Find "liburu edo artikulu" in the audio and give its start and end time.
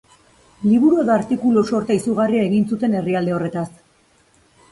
0.67-1.63